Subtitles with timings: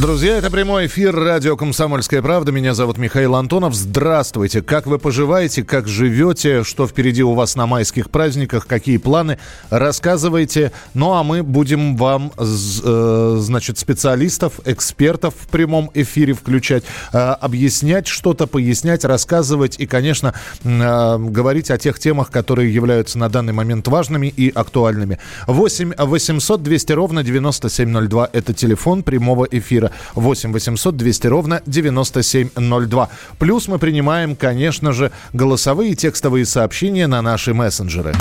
[0.00, 2.52] Друзья, это прямой эфир радио «Комсомольская правда».
[2.52, 3.74] Меня зовут Михаил Антонов.
[3.74, 4.60] Здравствуйте.
[4.60, 9.38] Как вы поживаете, как живете, что впереди у вас на майских праздниках, какие планы,
[9.70, 10.72] рассказывайте.
[10.92, 16.84] Ну, а мы будем вам, э, значит, специалистов, экспертов в прямом эфире включать,
[17.14, 23.30] э, объяснять что-то, пояснять, рассказывать и, конечно, э, говорить о тех темах, которые являются на
[23.30, 25.18] данный момент важными и актуальными.
[25.46, 33.08] 8 800 200 ровно 9702– это телефон прямого эфира эфира 8 800 200 ровно 9702.
[33.38, 38.14] Плюс мы принимаем, конечно же, голосовые и текстовые сообщения на наши мессенджеры.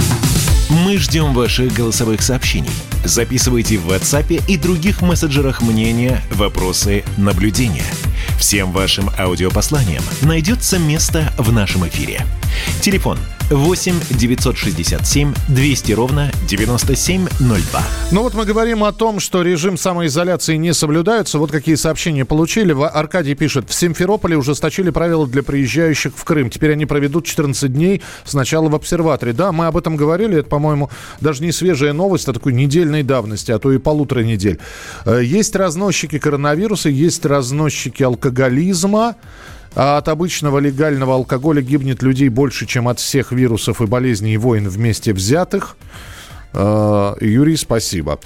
[0.70, 2.72] Мы ждем ваших голосовых сообщений.
[3.04, 7.86] Записывайте в WhatsApp и других мессенджерах мнения, вопросы, наблюдения.
[8.40, 12.26] Всем вашим аудиопосланиям найдется место в нашем эфире.
[12.82, 13.35] Телефон 8
[14.10, 17.82] 967 200 ровно 9702.
[18.12, 21.38] Ну вот мы говорим о том, что режим самоизоляции не соблюдается.
[21.38, 22.74] Вот какие сообщения получили.
[22.74, 26.50] Аркадий пишет, в Симферополе ужесточили правила для приезжающих в Крым.
[26.50, 29.32] Теперь они проведут 14 дней сначала в обсерваторе.
[29.34, 30.40] Да, мы об этом говорили.
[30.40, 30.90] Это, по-моему,
[31.22, 34.60] даже не свежая новость, а такой недельной давности, а то и полутора недель.
[35.06, 39.16] Э, есть разносчики коронавируса, есть разносчики алкоголизма.
[39.76, 44.38] А от обычного легального алкоголя гибнет людей больше, чем от всех вирусов и болезней и
[44.38, 45.76] войн вместе взятых.
[46.54, 48.20] Э, Юрий, спасибо.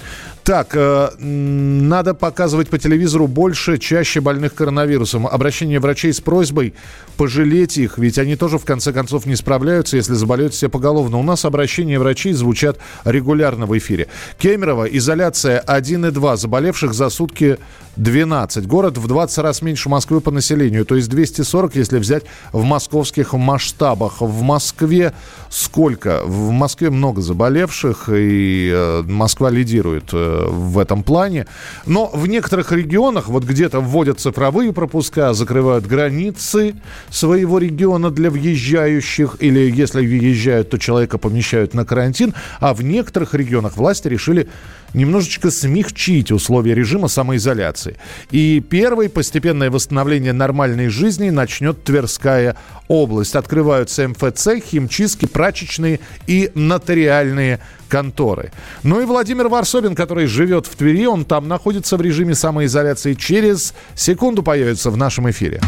[0.44, 5.26] Так, э, надо показывать по телевизору больше, чаще больных коронавирусом.
[5.26, 6.74] Обращение врачей с просьбой
[7.16, 11.18] пожалеть их, ведь они тоже в конце концов не справляются, если заболеют все поголовно.
[11.18, 14.08] У нас обращения врачей звучат регулярно в эфире.
[14.38, 17.58] Кемерово, изоляция 1,2, заболевших за сутки
[17.96, 18.66] 12.
[18.66, 23.34] Город в 20 раз меньше Москвы по населению, то есть 240, если взять в московских
[23.34, 24.20] масштабах.
[24.20, 25.12] В Москве
[25.50, 26.22] сколько?
[26.24, 31.46] В Москве много заболевших, и э, Москва лидирует э, в этом плане.
[31.86, 36.74] Но в некоторых регионах, вот где-то вводят цифровые пропуска, закрывают границы
[37.10, 43.34] своего региона для въезжающих, или если въезжают, то человека помещают на карантин, а в некоторых
[43.34, 44.48] регионах власти решили
[44.94, 47.96] немножечко смягчить условия режима самоизоляции.
[48.30, 52.56] И первое постепенное восстановление нормальной жизни начнет Тверская
[52.88, 53.36] область.
[53.36, 58.52] Открываются МФЦ, химчистки, прачечные и нотариальные конторы.
[58.82, 63.14] Ну и Владимир Варсобин, который живет в Твери, он там находится в режиме самоизоляции.
[63.14, 65.60] Через секунду появится в нашем эфире.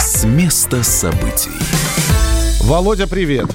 [0.00, 1.50] С места событий.
[2.62, 3.46] Володя, привет.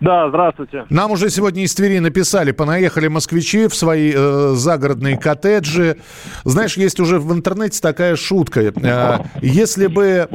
[0.00, 0.86] Да, здравствуйте.
[0.88, 5.98] Нам уже сегодня из Твери написали, понаехали москвичи в свои э, загородные коттеджи.
[6.44, 8.60] Знаешь, есть уже в интернете такая шутка.
[8.60, 10.28] Э, если бы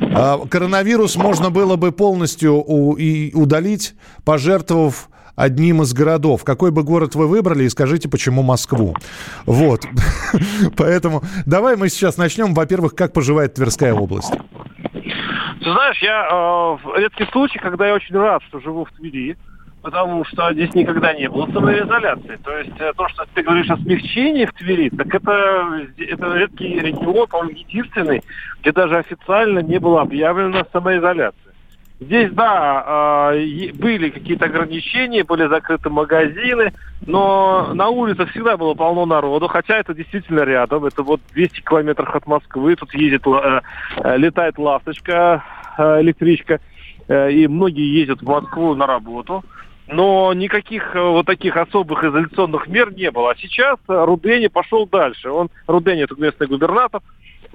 [0.00, 3.94] э, коронавирус можно было бы полностью у, и удалить,
[4.24, 6.44] пожертвовав одним из городов.
[6.44, 8.94] Какой бы город вы выбрали и скажите, почему Москву.
[9.44, 9.84] Вот.
[10.76, 12.54] Поэтому давай мы сейчас начнем.
[12.54, 14.32] Во-первых, как поживает Тверская область?
[15.60, 19.36] Ты знаешь, я э, редкий случай, когда я очень рад, что живу в Твери,
[19.82, 22.38] потому что здесь никогда не было самоизоляции.
[22.42, 26.78] То есть э, то, что ты говоришь о смягчении в Твери, так это, это редкий
[26.80, 28.22] регион, по-моему, единственный,
[28.60, 31.45] где даже официально не было объявлено самоизоляция.
[31.98, 36.72] Здесь, да, э, были какие-то ограничения, были закрыты магазины,
[37.06, 42.14] но на улицах всегда было полно народу, хотя это действительно рядом, это вот 200 километров
[42.14, 43.60] от Москвы, тут едет, э,
[44.18, 45.42] летает ласточка,
[45.76, 46.60] Э, электричка,
[47.08, 49.44] э, и многие ездят в Москву на работу.
[49.88, 53.32] Но никаких э, вот таких особых изоляционных мер не было.
[53.32, 55.30] А сейчас Рудени пошел дальше.
[55.30, 57.02] Он, Рудени, это местный губернатор,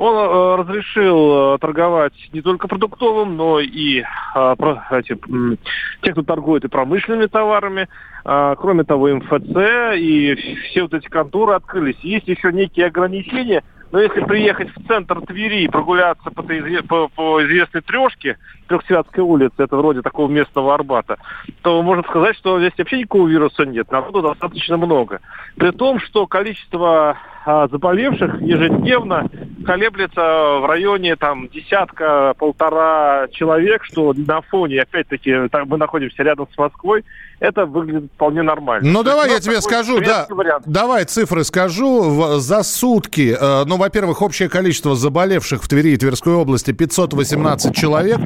[0.01, 4.55] он э, разрешил торговать не только продуктовым, но и э,
[4.91, 5.55] эти, э,
[6.01, 7.87] те, кто торгует и промышленными товарами.
[8.25, 11.99] Э, кроме того, МФЦ и все вот эти конторы открылись.
[12.01, 17.43] Есть еще некие ограничения, но если приехать в центр Твери и прогуляться по, по, по
[17.43, 18.37] известной трешке,
[18.71, 21.17] Трехсвятской улице, это вроде такого местного Арбата,
[21.61, 23.91] то можно сказать, что здесь вообще никакого вируса нет.
[23.91, 25.19] Народу достаточно много.
[25.57, 29.27] При том, что количество а, заболевших ежедневно
[29.65, 37.03] колеблется в районе там десятка-полтора человек, что на фоне, опять-таки, мы находимся рядом с Москвой,
[37.39, 38.87] это выглядит вполне нормально.
[38.87, 40.63] Ну, давай я тебе скажу, да, вариант.
[40.67, 42.39] давай цифры скажу.
[42.39, 48.19] За сутки, э, ну, во-первых, общее количество заболевших в Твери и Тверской области 518 человек,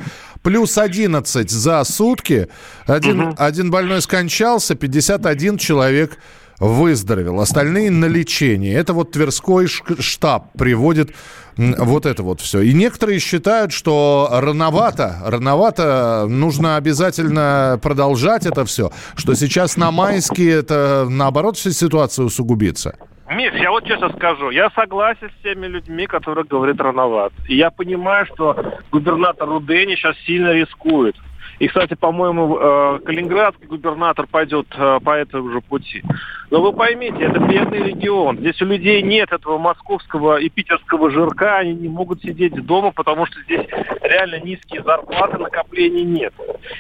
[0.46, 2.48] плюс 11 за сутки.
[2.86, 3.36] Один, угу.
[3.38, 6.20] один больной скончался, 51 человек
[6.60, 8.74] выздоровел, остальные на лечении.
[8.74, 11.16] Это вот Тверской штаб приводит
[11.58, 12.62] вот это вот все.
[12.62, 20.60] И некоторые считают, что рановато, рановато, нужно обязательно продолжать это все, что сейчас на майские
[20.60, 22.96] это наоборот вся ситуация усугубится.
[23.30, 27.36] Миш, я вот честно скажу, я согласен с теми людьми, которые говорят рановато.
[27.48, 28.56] И я понимаю, что
[28.92, 31.16] губернатор Рудени сейчас сильно рискует.
[31.58, 36.04] И, кстати, по-моему, э, калининградский губернатор пойдет э, по этому же пути.
[36.52, 38.38] Но вы поймите, это бедный регион.
[38.38, 41.60] Здесь у людей нет этого московского и питерского жирка.
[41.60, 43.66] Они не могут сидеть дома, потому что здесь
[44.02, 46.34] реально низкие зарплаты, накоплений нет.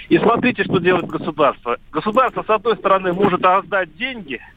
[0.10, 1.78] И смотрите, что делает государство.
[1.92, 4.42] Государство, с одной стороны, может раздать деньги–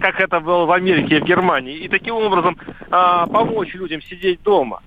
[0.00, 2.56] как это было в Америке и в Германии, и таким образом
[2.90, 4.80] а, помочь людям сидеть дома.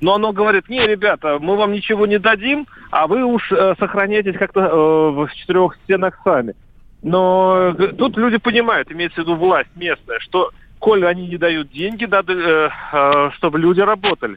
[0.00, 4.36] Но оно говорит, не, ребята, мы вам ничего не дадим, а вы уж э, сохраняйтесь
[4.36, 6.54] как-то э, в четырех стенах сами.
[7.02, 11.70] Но э, тут люди понимают, имеется в виду власть местная, что коль они не дают
[11.70, 14.36] деньги, надо, э, э, чтобы люди работали.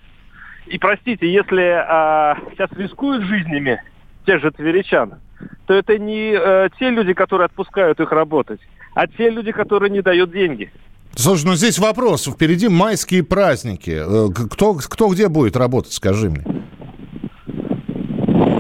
[0.68, 3.82] И простите, если э, сейчас рискуют жизнями
[4.26, 5.16] тех же тверичан,
[5.66, 8.60] то это не э, те люди, которые отпускают их работать,
[8.94, 10.72] а те люди, которые не дают деньги.
[11.16, 12.28] Слушай, ну здесь вопрос.
[12.28, 13.92] Впереди майские праздники.
[13.92, 16.44] Э, кто, кто где будет работать, скажи мне?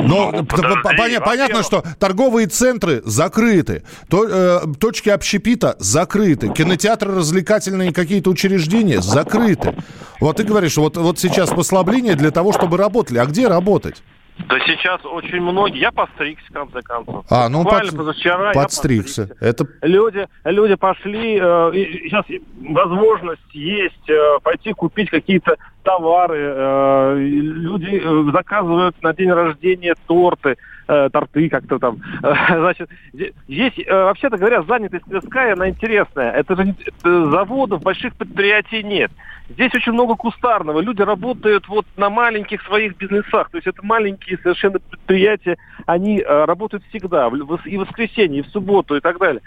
[0.07, 7.93] Но ну, подожди, понятно, что торговые центры закрыты, то, э, точки общепита закрыты, кинотеатры, развлекательные
[7.93, 9.75] какие-то учреждения закрыты.
[10.21, 13.19] Вот ты говоришь, вот, вот сейчас послабление для того, чтобы работали.
[13.19, 14.01] А где работать?
[14.45, 15.79] Да сейчас очень многие.
[15.79, 17.25] Я постригся, в конце концов.
[17.29, 17.95] А, ну под...
[17.95, 19.35] позавчера подстригся.
[19.41, 19.65] Я Это...
[19.81, 21.71] Люди, люди пошли, э,
[22.03, 22.25] сейчас
[22.69, 26.37] возможность есть э, пойти купить какие-то товары.
[26.39, 30.57] Э, люди э, заказывают на день рождения торты
[30.87, 31.97] э, торты как-то там.
[32.21, 32.89] Значит,
[33.47, 36.31] здесь, вообще-то говоря, занятость Тверская, она интересная.
[36.31, 39.11] Это же заводов, больших предприятий нет.
[39.49, 40.81] Здесь очень много кустарного.
[40.81, 43.49] Люди работают вот на маленьких своих бизнесах.
[43.49, 45.57] То есть это маленькие совершенно предприятия.
[45.85, 47.27] Они э, работают всегда.
[47.27, 49.41] И в воскресенье, и в субботу, и так далее.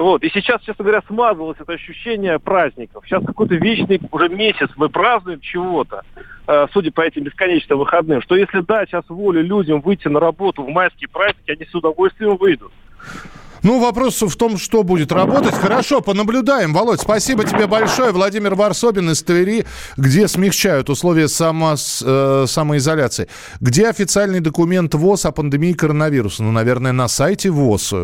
[0.00, 0.24] Вот.
[0.24, 3.04] И сейчас, честно говоря, смазалось это ощущение праздников.
[3.06, 6.04] Сейчас какой-то вечный уже месяц мы празднуем чего-то,
[6.46, 10.62] э, судя по этим бесконечным выходным, что если дать сейчас волю людям выйти на работу
[10.62, 12.72] в майские праздники, они с удовольствием выйдут.
[13.62, 15.54] Ну, вопрос в том, что будет работать.
[15.54, 16.72] Хорошо, понаблюдаем.
[16.72, 18.12] Володь, спасибо тебе большое.
[18.12, 19.66] Владимир Варсобин из Твери,
[19.96, 23.28] где смягчают условия само, э, самоизоляции.
[23.60, 26.42] Где официальный документ ВОЗ о пандемии коронавируса?
[26.42, 27.94] Ну, наверное, на сайте ВОЗ.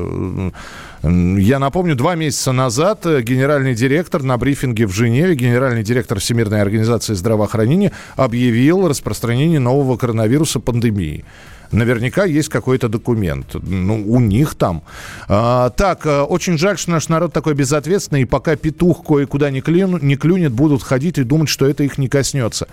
[1.03, 7.15] Я напомню, два месяца назад генеральный директор на брифинге в Женеве, генеральный директор Всемирной организации
[7.15, 11.25] здравоохранения объявил распространение нового коронавируса пандемии.
[11.73, 13.55] Наверняка есть какой-то документ.
[13.55, 14.83] Ну, у них там.
[15.29, 19.61] А, так, э, очень жаль, что наш народ такой безответственный, и пока петух кое-куда не,
[19.61, 22.69] клюнет, не клюнет, будут ходить и думать, что это их не коснется.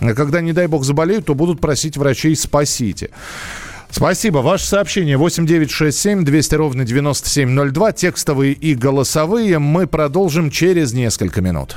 [0.00, 3.10] А когда, не дай бог, заболеют, то будут просить врачей «спасите».
[3.90, 4.38] Спасибо.
[4.38, 7.92] Ваше сообщение 8967 200 ровно 9702.
[7.92, 9.58] Текстовые и голосовые.
[9.58, 11.76] Мы продолжим через несколько минут.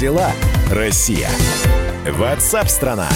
[0.00, 0.32] Дела,
[0.70, 1.28] Россия?
[2.10, 3.06] Ватсап-страна!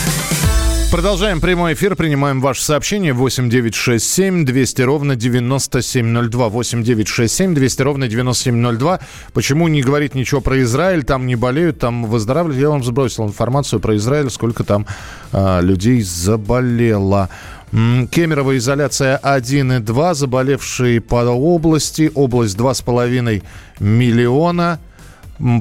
[0.91, 6.49] Продолжаем прямой эфир, принимаем ваше сообщение 8967 200 ровно 9702.
[6.51, 9.01] 8967 200 ровно 9702.
[9.33, 11.05] Почему не говорить ничего про Израиль?
[11.05, 12.61] Там не болеют, там выздоравливают.
[12.61, 14.85] Я вам сбросил информацию про Израиль, сколько там
[15.33, 17.31] а, людей заболело.
[17.73, 23.43] Кемерово изоляция 1 и 2, заболевшие по области, область 2,5
[23.81, 24.81] миллиона.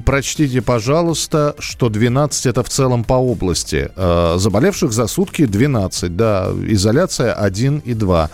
[0.05, 3.89] Прочтите, пожалуйста, что 12 это в целом по области.
[3.95, 8.29] Э, заболевших за сутки 12, да, изоляция 1 и 2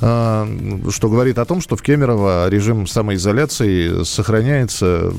[0.00, 5.12] э, что говорит о том, что в Кемерово режим самоизоляции сохраняется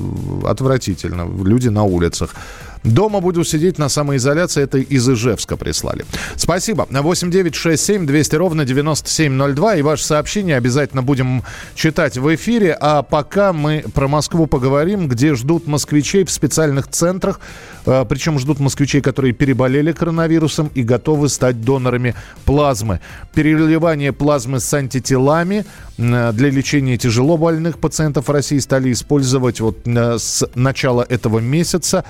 [0.44, 1.26] отвратительно.
[1.42, 2.34] Люди на улицах.
[2.84, 4.62] Дома буду сидеть на самоизоляции.
[4.62, 6.04] Это из Ижевска прислали.
[6.36, 6.86] Спасибо.
[6.90, 9.76] 8 9 6 7 200 ровно 9702.
[9.76, 11.42] И ваше сообщение обязательно будем
[11.74, 12.76] читать в эфире.
[12.78, 17.40] А пока мы про Москву поговорим, где ждут москвичей в специальных центрах.
[17.86, 22.14] А, Причем ждут москвичей, которые переболели коронавирусом и готовы стать донорами
[22.44, 23.00] плазмы.
[23.32, 25.64] Переливание плазмы с антителами
[25.96, 32.04] для лечения тяжело больных пациентов в России стали использовать вот с начала этого месяца.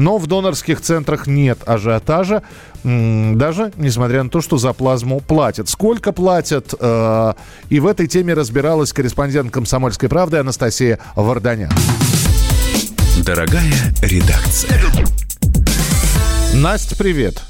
[0.00, 2.42] Но в донорских центрах нет ажиотажа,
[2.82, 5.68] даже несмотря на то, что за плазму платят.
[5.68, 6.72] Сколько платят?
[6.80, 7.34] Э,
[7.68, 11.70] и в этой теме разбиралась корреспондент «Комсомольской правды» Анастасия Варданян.
[13.26, 14.80] Дорогая редакция.
[16.54, 17.49] Настя, привет.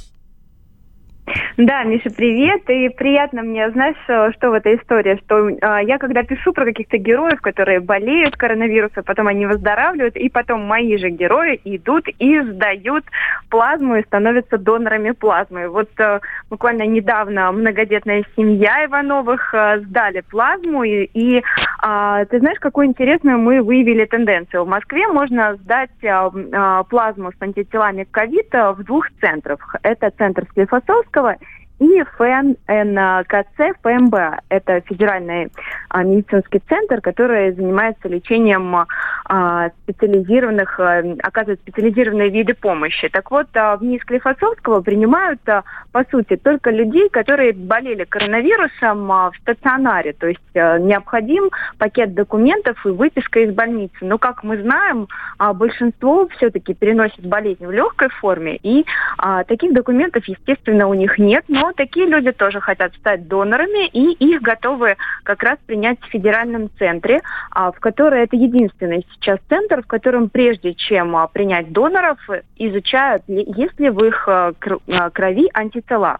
[1.62, 2.62] Да, Миша, привет.
[2.71, 6.97] И приятно мне, знаешь, что в этой истории, что э, я когда пишу про каких-то
[6.97, 13.05] героев, которые болеют коронавирусом, потом они выздоравливают, и потом мои же герои идут и сдают
[13.50, 15.69] плазму и становятся донорами плазмы.
[15.69, 22.59] Вот э, буквально недавно многодетная семья Ивановых э, сдали плазму, и, и э, ты знаешь,
[22.59, 24.64] какую интересную мы выявили тенденцию.
[24.64, 29.76] В Москве можно сдать э, э, плазму с антителами ковид в двух центрах.
[29.83, 31.37] Это центр Склифосовского
[31.80, 34.14] и ФНКЦ ФМБ.
[34.50, 35.50] Это федеральный
[35.88, 38.87] а, медицинский центр, который занимается лечением
[39.25, 43.08] а, специализированных, а, оказывает специализированные виды помощи.
[43.08, 49.10] Так вот, а, в НИИ Склифосовского принимают, а, по сути, только людей, которые болели коронавирусом
[49.10, 50.12] а, в стационаре.
[50.12, 53.96] То есть а, необходим пакет документов и выписка из больницы.
[54.02, 55.08] Но, как мы знаем,
[55.38, 58.84] а, большинство все-таки переносит болезнь в легкой форме, и
[59.16, 64.12] а, таких документов, естественно, у них нет, но такие люди тоже хотят стать донорами, и
[64.12, 69.82] их готовы как раз принять в федеральном центре, а, в который это единственный сейчас центр,
[69.82, 72.18] в котором прежде чем а, принять доноров,
[72.56, 76.18] изучают, есть ли в их а, крови антитела.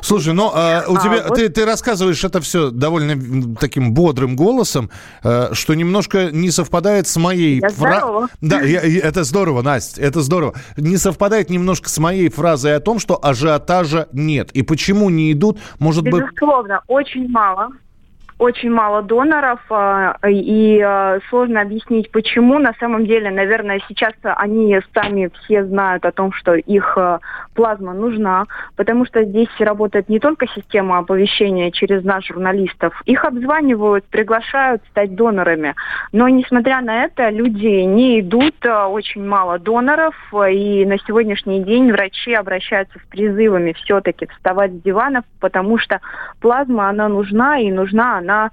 [0.00, 1.36] Слушай, ну а, у а, тебя вот...
[1.36, 4.90] ты, ты рассказываешь это все довольно таким бодрым голосом,
[5.22, 8.28] э, что немножко не совпадает с моей фразой.
[8.40, 10.54] Да, я, я, это здорово, Настя, это здорово.
[10.76, 14.50] Не совпадает немножко с моей фразой о том, что ажиотажа нет.
[14.52, 16.34] И почему не идут, может Безусловно, быть...
[16.34, 17.70] Безусловно, очень мало
[18.40, 22.58] очень мало доноров, а, и а, сложно объяснить, почему.
[22.58, 27.20] На самом деле, наверное, сейчас они сами все знают о том, что их а,
[27.54, 33.02] плазма нужна, потому что здесь работает не только система оповещения через нас, журналистов.
[33.04, 35.74] Их обзванивают, приглашают стать донорами.
[36.12, 42.32] Но, несмотря на это, люди не идут, очень мало доноров, и на сегодняшний день врачи
[42.32, 46.00] обращаются с призывами все-таки вставать с диванов, потому что
[46.40, 48.50] плазма, она нужна, и нужна она она, а,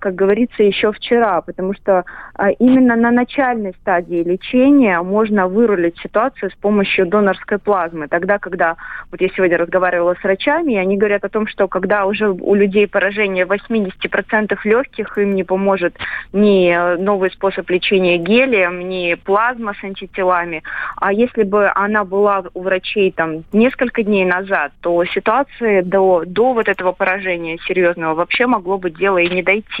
[0.00, 6.50] как говорится, еще вчера, потому что а, именно на начальной стадии лечения можно вырулить ситуацию
[6.50, 8.08] с помощью донорской плазмы.
[8.08, 8.76] Тогда, когда,
[9.10, 12.54] вот я сегодня разговаривала с врачами, и они говорят о том, что когда уже у
[12.54, 15.96] людей поражение 80% легких, им не поможет
[16.32, 20.62] ни новый способ лечения гелием, ни плазма с антителами.
[20.96, 26.52] А если бы она была у врачей там несколько дней назад, то ситуация до, до
[26.52, 29.71] вот этого поражения серьезного вообще могло бы дело и не дойти.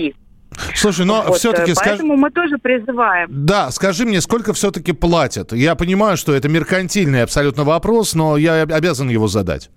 [0.74, 1.72] Слушай, но вот, все-таки...
[1.74, 2.20] Поэтому скаж...
[2.20, 3.28] мы тоже призываем.
[3.30, 5.52] Да, скажи мне, сколько все-таки платят?
[5.52, 9.70] Я понимаю, что это меркантильный абсолютно вопрос, но я обязан его задать.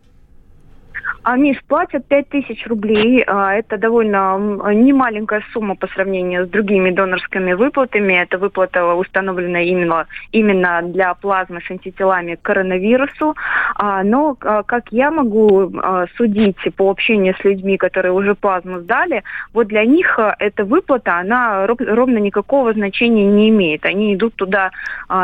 [1.28, 3.24] А, Миш, платят 5 тысяч рублей.
[3.26, 4.38] А, это довольно
[4.72, 8.14] немаленькая сумма по сравнению с другими донорскими выплатами.
[8.14, 13.36] Это выплата установлена именно, именно для плазмы с антителами к коронавирусу.
[13.74, 15.72] А, но как я могу
[16.16, 21.66] судить по общению с людьми, которые уже плазму сдали, вот для них эта выплата, она
[21.66, 23.84] ровно никакого значения не имеет.
[23.86, 24.70] Они идут туда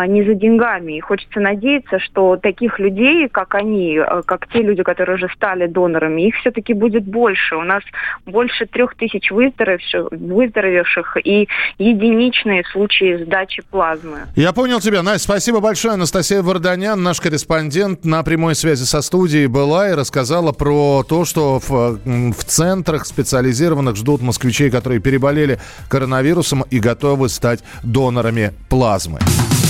[0.08, 0.94] не за деньгами.
[0.94, 5.91] И хочется надеяться, что таких людей, как они, как те люди, которые уже стали донорами,
[5.92, 6.28] донорами.
[6.28, 7.56] Их все-таки будет больше.
[7.56, 7.84] У нас
[8.26, 14.28] больше трех тысяч выздоровевших, выздоровевших и единичные случаи сдачи плазмы.
[14.36, 15.04] Я понял тебя.
[15.04, 15.96] Настя, спасибо большое.
[15.96, 21.60] Анастасия Варданян, наш корреспондент на прямой связи со студией была и рассказала про то, что
[21.60, 29.20] в, в центрах специализированных ждут москвичей, которые переболели коронавирусом и готовы стать донорами плазмы.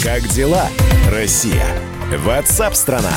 [0.04, 0.68] Как дела,
[1.12, 1.66] Россия?
[2.26, 3.12] Ватсап-страна!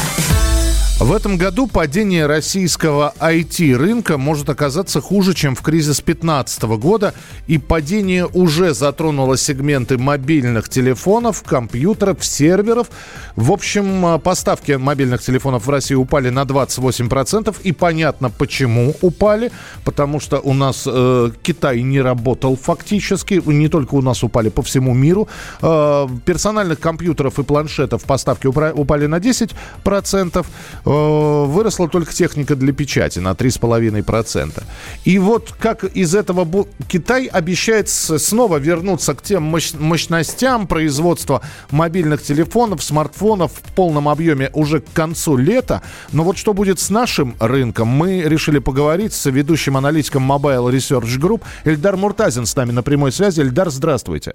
[1.00, 7.14] В этом году падение российского IT-рынка может оказаться хуже, чем в кризис 2015 года,
[7.48, 12.86] и падение уже затронуло сегменты мобильных телефонов, компьютеров, серверов.
[13.34, 19.50] В общем, а, поставки мобильных телефонов в России упали на 28%, и понятно, почему упали,
[19.84, 24.62] потому что у нас э, Китай не работал фактически, не только у нас упали, по
[24.62, 25.26] всему миру.
[25.60, 30.46] Э, персональных компьютеров и планшетов поставки упали на 10%,
[30.83, 34.62] Э, выросла только техника для печати на 3,5%.
[35.04, 42.82] И вот как из этого Китай обещает снова вернуться к тем мощностям производства мобильных телефонов,
[42.82, 45.82] смартфонов в полном объеме уже к концу лета.
[46.12, 51.18] Но вот что будет с нашим рынком, мы решили поговорить с ведущим аналитиком Mobile Research
[51.18, 53.40] Group Эльдар Муртазин с нами на прямой связи.
[53.40, 54.34] Эльдар, здравствуйте.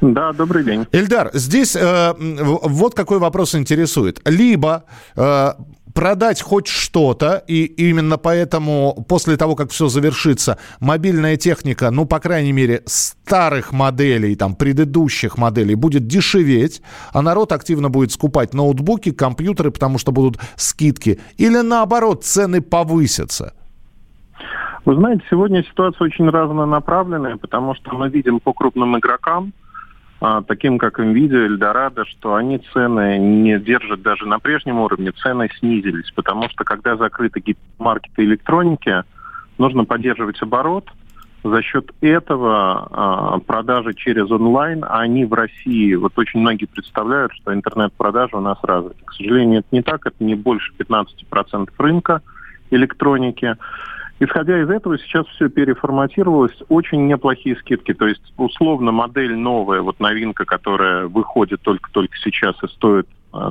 [0.00, 0.86] Да, добрый день.
[0.92, 4.20] Эльдар, здесь э, вот какой вопрос интересует.
[4.26, 4.84] Либо
[5.16, 5.52] э,
[5.96, 12.20] продать хоть что-то, и именно поэтому после того, как все завершится, мобильная техника, ну, по
[12.20, 16.82] крайней мере, старых моделей, там, предыдущих моделей будет дешеветь,
[17.14, 23.54] а народ активно будет скупать ноутбуки, компьютеры, потому что будут скидки, или наоборот, цены повысятся?
[24.84, 29.52] Вы знаете, сегодня ситуация очень разнонаправленная, потому что мы видим по крупным игрокам,
[30.46, 36.10] таким как NVIDIA, Eldorado, что они цены не держат даже на прежнем уровне, цены снизились,
[36.14, 37.42] потому что когда закрыты
[37.78, 39.02] маркеты электроники,
[39.58, 40.88] нужно поддерживать оборот.
[41.44, 47.32] За счет этого а, продажи через онлайн, а они в России, вот очень многие представляют,
[47.34, 49.04] что интернет-продажи у нас развиты.
[49.04, 52.22] К сожалению, это не так, это не больше 15% рынка
[52.70, 53.54] электроники.
[54.18, 56.56] Исходя из этого, сейчас все переформатировалось.
[56.68, 57.92] Очень неплохие скидки.
[57.92, 63.06] То есть, условно, модель новая, вот новинка, которая выходит только-только сейчас и стоит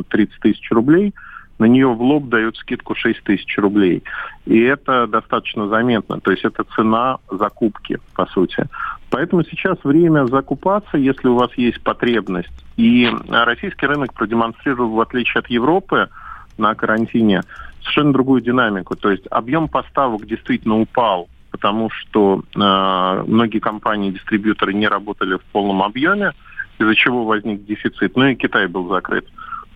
[0.09, 1.13] 30 а, тысяч рублей,
[1.59, 4.03] на нее в лоб дают скидку 6 тысяч рублей.
[4.45, 6.19] И это достаточно заметно.
[6.19, 8.65] То есть это цена закупки, по сути.
[9.09, 12.51] Поэтому сейчас время закупаться, если у вас есть потребность.
[12.75, 16.09] И российский рынок продемонстрировал, в отличие от Европы,
[16.57, 17.43] на карантине,
[17.85, 18.95] совершенно другую динамику.
[18.95, 25.83] То есть объем поставок действительно упал, потому что э, многие компании-дистрибьюторы не работали в полном
[25.83, 26.33] объеме,
[26.79, 28.15] из-за чего возник дефицит.
[28.17, 29.25] Ну и Китай был закрыт.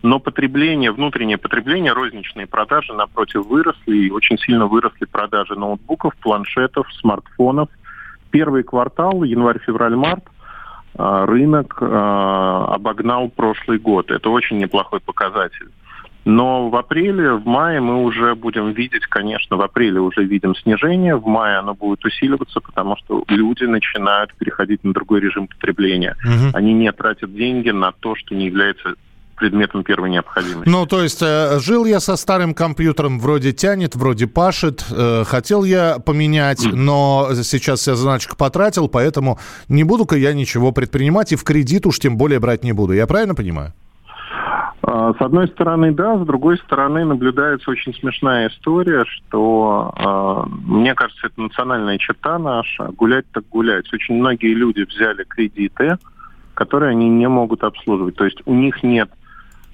[0.01, 3.97] Но потребление, внутреннее потребление, розничные продажи, напротив, выросли.
[3.97, 7.69] И очень сильно выросли продажи ноутбуков, планшетов, смартфонов.
[8.31, 10.23] Первый квартал, январь, февраль, март,
[10.97, 14.11] э, рынок э, обогнал прошлый год.
[14.11, 15.69] Это очень неплохой показатель.
[16.25, 21.15] Но в апреле, в мае мы уже будем видеть, конечно, в апреле уже видим снижение,
[21.15, 26.15] в мае оно будет усиливаться, потому что люди начинают переходить на другой режим потребления.
[26.23, 26.57] Угу.
[26.57, 28.95] Они не тратят деньги на то, что не является
[29.39, 30.69] предметом первой необходимости.
[30.69, 35.63] Ну, то есть э, жил я со старым компьютером, вроде тянет, вроде пашет, э, хотел
[35.63, 36.75] я поменять, mm.
[36.75, 41.99] но сейчас я заначку потратил, поэтому не буду-ка я ничего предпринимать и в кредит уж
[41.99, 42.93] тем более брать не буду.
[42.93, 43.73] Я правильно понимаю?
[45.17, 51.27] С одной стороны, да, с другой стороны, наблюдается очень смешная история, что, э, мне кажется,
[51.27, 53.91] это национальная черта наша, гулять так гулять.
[53.93, 55.97] Очень многие люди взяли кредиты,
[56.53, 58.15] которые они не могут обслуживать.
[58.15, 59.09] То есть у них нет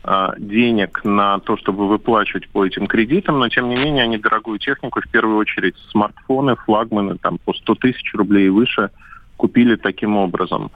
[0.04, 4.60] э, денег на то, чтобы выплачивать по этим кредитам, но тем не менее они дорогую
[4.60, 8.92] технику, в первую очередь смартфоны, флагманы, там по 100 тысяч рублей и выше–
[9.38, 10.72] купили таким образом.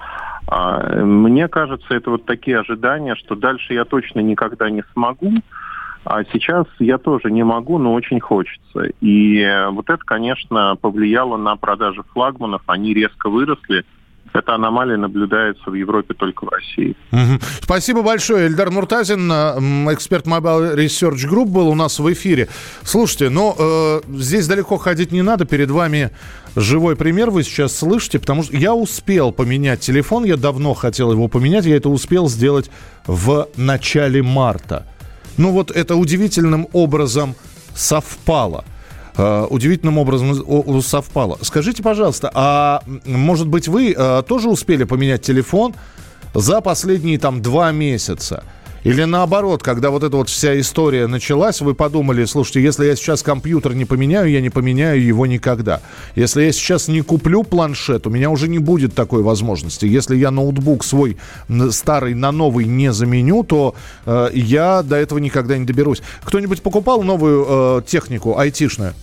[0.48, 5.34] А, мне кажется, это вот такие ожидания, что дальше я точно никогда не смогу,
[6.06, 8.90] а сейчас я тоже не могу, но очень хочется.
[9.02, 12.62] И вот это, конечно, повлияло на продажи флагманов.
[12.68, 13.86] Они резко выросли.
[14.34, 16.96] Эта аномалия наблюдается в Европе только в России.
[17.12, 17.40] Угу.
[17.62, 18.48] Спасибо большое.
[18.48, 19.30] Эльдар Муртазин,
[19.94, 22.48] эксперт Mobile Research Group, был у нас в эфире.
[22.84, 25.46] Слушайте, но э, здесь далеко ходить не надо.
[25.46, 26.12] Перед вами
[26.56, 31.28] живой пример вы сейчас слышите, потому что я успел поменять телефон, я давно хотел его
[31.28, 32.70] поменять, я это успел сделать
[33.08, 34.86] в начале марта.
[35.38, 37.36] Ну вот это удивительным образом
[37.74, 38.66] совпало.
[39.18, 41.38] Э, удивительным образом совпало.
[41.42, 45.74] Скажите, пожалуйста, а может быть вы э, тоже успели поменять телефон
[46.34, 48.44] за последние там два месяца?
[48.84, 53.24] Или наоборот, когда вот эта вот вся история началась, вы подумали, слушайте, если я сейчас
[53.24, 55.82] компьютер не поменяю, я не поменяю его никогда.
[56.16, 59.86] Если я сейчас не куплю планшет, у меня уже не будет такой возможности.
[59.86, 61.18] Если я ноутбук свой
[61.72, 66.02] старый на новый не заменю, то э, я до этого никогда не доберусь.
[66.24, 68.94] Кто-нибудь покупал новую э, технику айтишную?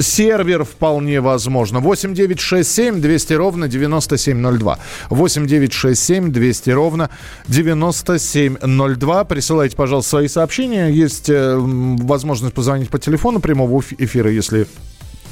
[0.00, 1.80] Сервер вполне возможно.
[1.80, 4.78] 8 9 6 7 200 ровно 9702.
[5.10, 7.10] 8 9 6 7 200 ровно
[7.48, 9.24] 9702.
[9.24, 10.88] Присылайте, пожалуйста, свои сообщения.
[10.88, 14.66] Есть э, возможность позвонить по телефону прямого эфира, если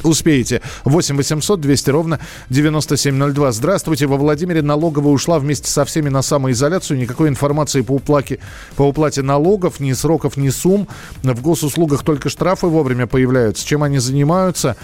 [0.03, 0.63] успеете.
[0.85, 3.53] 8 800 200 ровно 9702.
[3.53, 4.07] Здравствуйте.
[4.07, 6.99] Во Владимире налоговая ушла вместе со всеми на самоизоляцию.
[6.99, 8.39] Никакой информации по уплате,
[8.77, 10.89] по уплате налогов, ни сроков, ни сумм.
[11.23, 13.67] В госуслугах только штрафы вовремя появляются.
[13.67, 14.77] Чем они занимаются?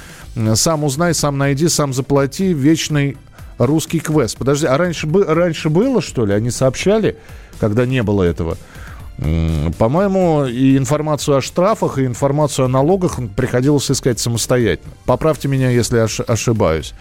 [0.55, 2.53] Сам узнай, сам найди, сам заплати.
[2.53, 3.16] Вечный
[3.59, 4.37] русский квест.
[4.37, 6.33] Подожди, а раньше, раньше было, что ли?
[6.33, 7.16] Они сообщали,
[7.61, 8.57] когда не было этого?
[9.78, 14.92] По-моему, и информацию о штрафах, и информацию о налогах приходилось искать самостоятельно.
[15.07, 15.98] Поправьте меня, если
[16.31, 16.94] ошибаюсь.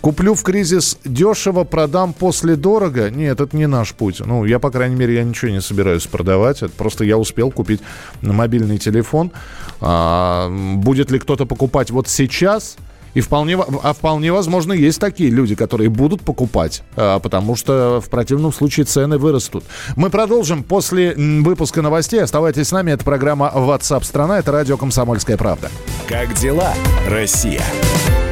[0.00, 3.10] Куплю в кризис дешево, продам после дорого.
[3.10, 4.20] Нет, это не наш путь.
[4.24, 6.62] Ну, я, по крайней мере, я ничего не собираюсь продавать.
[6.62, 7.80] Это просто я успел купить
[8.22, 9.32] мобильный телефон.
[9.80, 12.76] А, будет ли кто-то покупать вот сейчас–
[13.14, 18.10] и вполне, а вполне возможно, есть такие люди, которые будут покупать, а, потому что в
[18.10, 19.64] противном случае цены вырастут.
[19.96, 22.22] Мы продолжим после выпуска новостей.
[22.22, 22.90] Оставайтесь с нами.
[22.92, 24.38] Это программа WhatsApp страна.
[24.38, 25.70] Это радио Комсомольская правда.
[26.08, 26.74] Как дела,
[27.08, 27.62] Россия?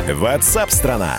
[0.09, 1.19] WhatsApp страна.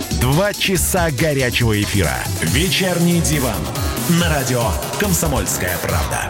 [0.21, 2.13] Два часа горячего эфира.
[2.41, 3.57] Вечерний диван
[4.21, 4.61] на радио
[4.99, 6.29] «Комсомольская правда».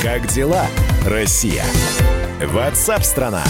[0.00, 0.66] Как дела,
[1.04, 1.64] Россия?
[2.40, 3.42] Ватсап-страна!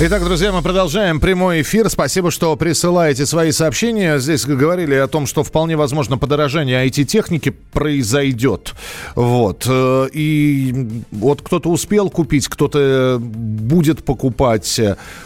[0.00, 1.88] Итак, друзья, мы продолжаем прямой эфир.
[1.88, 4.18] Спасибо, что присылаете свои сообщения.
[4.18, 8.74] Здесь говорили о том, что вполне возможно подорожание IT-техники произойдет.
[9.14, 9.66] Вот.
[9.68, 14.80] Э, и вот кто-то успел купить, кто-то будет покупать,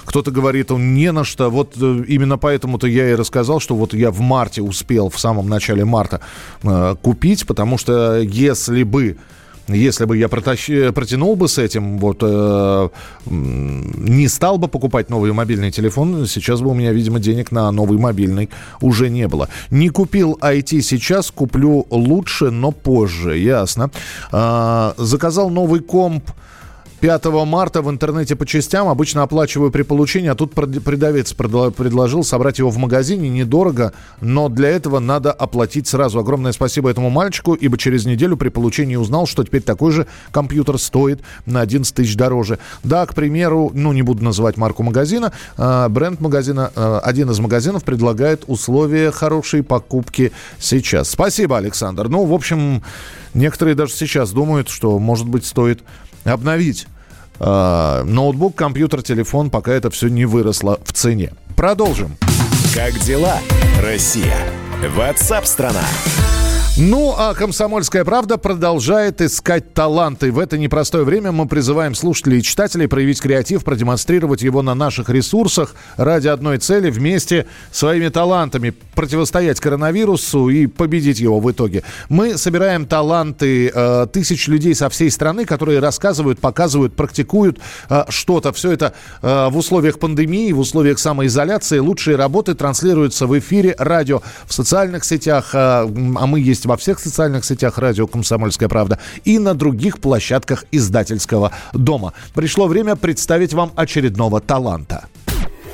[0.04, 1.48] кто-то говорит, он не на что.
[1.48, 5.48] Вот э, именно поэтому-то я и рассказал, что вот я в марте успел, в самом
[5.48, 6.20] начале марта
[6.62, 9.16] э, купить, потому что если бы
[9.68, 12.88] если бы я протащи, протянул бы с этим, вот э,
[13.26, 17.98] не стал бы покупать новый мобильный телефон, сейчас бы у меня, видимо, денег на новый
[17.98, 18.48] мобильный
[18.80, 19.48] уже не было.
[19.70, 23.90] Не купил IT сейчас, куплю лучше, но позже, ясно.
[24.32, 26.30] Э, заказал новый комп
[27.00, 28.88] 5 марта в интернете по частям.
[28.88, 33.28] Обычно оплачиваю при получении, а тут продавец предложил собрать его в магазине.
[33.28, 36.18] Недорого, но для этого надо оплатить сразу.
[36.18, 40.78] Огромное спасибо этому мальчику, ибо через неделю при получении узнал, что теперь такой же компьютер
[40.78, 42.58] стоит на 11 тысяч дороже.
[42.82, 47.38] Да, к примеру, ну не буду называть марку магазина, а, бренд магазина, а, один из
[47.38, 51.10] магазинов предлагает условия хорошей покупки сейчас.
[51.10, 52.08] Спасибо, Александр.
[52.08, 52.82] Ну, в общем,
[53.34, 55.82] некоторые даже сейчас думают, что, может быть, стоит
[56.28, 56.86] обновить
[57.40, 61.32] э, ноутбук, компьютер, телефон, пока это все не выросло в цене.
[61.56, 62.16] Продолжим.
[62.74, 63.38] Как дела,
[63.82, 64.36] Россия?
[64.94, 65.84] Ватсап-страна!
[66.80, 70.30] Ну, а «Комсомольская правда» продолжает искать таланты.
[70.30, 75.08] В это непростое время мы призываем слушателей и читателей проявить креатив, продемонстрировать его на наших
[75.08, 81.82] ресурсах ради одной цели– вместе своими талантами противостоять коронавирусу и победить его в итоге.
[82.08, 87.58] Мы собираем таланты э, тысяч людей со всей страны, которые рассказывают, показывают, практикуют
[87.90, 88.52] э, что-то.
[88.52, 91.80] Все это э, в условиях пандемии, в условиях самоизоляции.
[91.80, 97.00] Лучшие работы транслируются в эфире радио, в социальных сетях, э, а мы есть во всех
[97.00, 102.12] социальных сетях радио «Комсомольская правда» и на других площадках издательского дома.
[102.34, 105.08] Пришло время представить вам очередного таланта.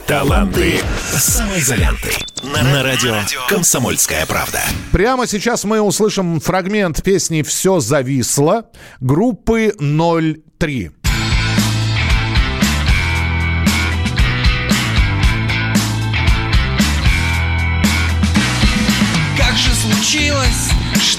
[0.07, 0.80] Таланты
[1.12, 2.12] самоизоленты.
[2.42, 3.14] На радио
[3.48, 4.61] «Комсомольская правда».
[4.92, 8.66] Прямо сейчас мы услышим фрагмент песни «Все зависло»
[9.00, 10.90] группы 03.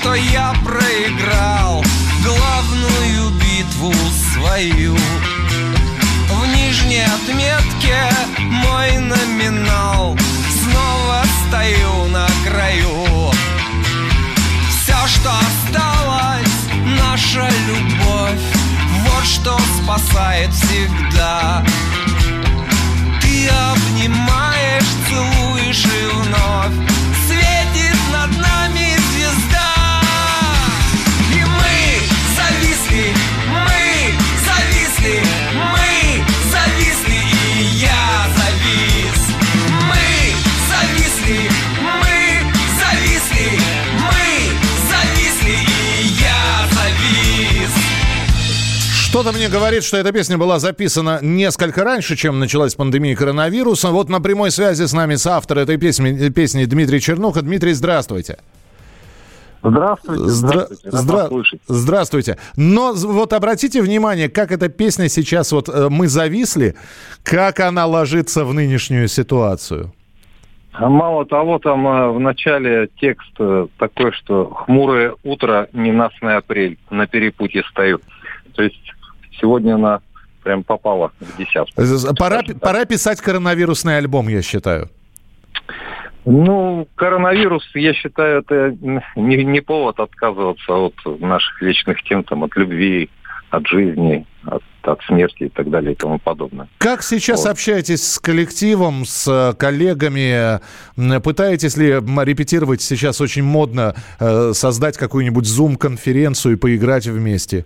[0.06, 1.84] Что я проиграл
[2.24, 3.92] главную битву
[4.34, 4.96] свою?
[6.30, 7.98] В нижней отметке
[8.38, 10.16] мой номинал.
[10.62, 13.32] Снова стою на краю.
[14.70, 18.42] Все, что осталось, наша любовь.
[19.08, 21.55] Вот что спасает всегда
[49.26, 53.90] Что-то мне говорит, что эта песня была записана несколько раньше, чем началась пандемия коронавируса.
[53.90, 57.42] Вот на прямой связи с нами с автором этой песни, песни Дмитрий Чернуха.
[57.42, 58.38] Дмитрий, здравствуйте.
[59.64, 60.24] Здравствуйте.
[60.26, 61.58] Здра- Здравствуйте.
[61.68, 61.76] Здра-.
[61.76, 62.38] Здравствуйте.
[62.56, 66.76] Но вот обратите внимание, как эта песня сейчас, вот э, мы зависли,
[67.24, 69.92] как она ложится в нынешнюю ситуацию.
[70.74, 76.78] А Мало того, там э, в начале текст э, такой, что хмурое утро, ненастный апрель,
[76.92, 78.02] на перепутье стою.
[78.54, 78.76] То есть
[79.40, 80.02] сегодня она
[80.44, 81.74] прям попала в десятку.
[82.18, 84.90] Пора, Скажем пора писать коронавирусный альбом, я считаю.
[86.26, 88.76] Ну, коронавирус, я считаю, это
[89.16, 93.10] не, не повод отказываться от наших вечных тем, там, от любви,
[93.52, 96.68] от жизни, от, от смерти и так далее и тому подобное.
[96.80, 97.52] Как сейчас Вот.
[97.52, 100.60] общаетесь с коллективом, с э, коллегами?
[101.20, 102.82] Пытаетесь ли репетировать?
[102.82, 107.66] Сейчас очень модно э, создать какую-нибудь Zoom-конференцию и поиграть вместе.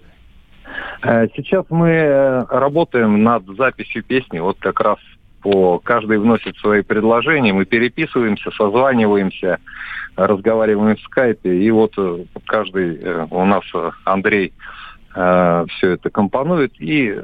[1.01, 4.97] Э, Сейчас мы э, работаем над записью песни, вот как раз
[5.41, 9.59] по каждый вносит свои предложения, мы переписываемся, созваниваемся,
[10.17, 12.99] разговариваем в скайпе, и вот э, каждый
[13.31, 13.63] у нас
[14.03, 14.53] Андрей
[15.11, 17.19] все это компонует, и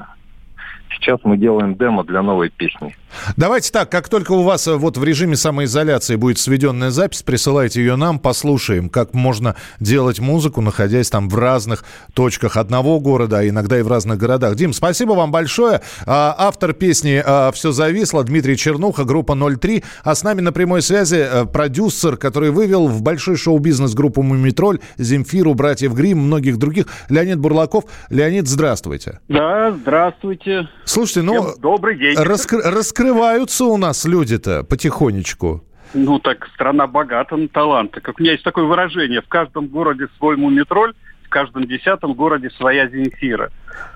[0.89, 2.95] сейчас мы делаем демо для новой песни.
[3.37, 7.81] Давайте так, как только у вас э, вот в режиме самоизоляции будет сведенная запись, присылайте
[7.81, 13.47] ее нам, послушаем, как можно делать музыку, находясь там в разных точках одного города, а
[13.47, 14.55] иногда и в разных городах.
[14.55, 15.81] Дим, спасибо вам большое.
[16.05, 19.83] А, Автор песни «Все зависло» Дмитрий Чернуха, группа 03.
[20.03, 24.79] А с нами на прямой связи э, продюсер, который вывел в большой шоу-бизнес группу «Мумитроль»,
[24.97, 27.85] Земфиру, братьев Грим, многих других, Леонид Бурлаков.
[28.09, 29.19] Леонид, здравствуйте.
[29.27, 30.67] Да, здравствуйте.
[30.85, 32.15] Слушайте, ну, Всем добрый день.
[32.17, 35.63] раскры- раскрываются у нас люди-то потихонечку.
[35.93, 38.01] Ну так страна богата на таланты.
[38.01, 40.93] Как у меня есть такое выражение: в каждом городе свой мумитроль,
[41.35, 43.49] каждом десятом городе своя Земфира.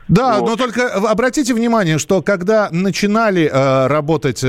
[0.09, 0.49] Да, Вот.
[0.49, 4.47] но только обратите внимание, что когда начинали э, работать э,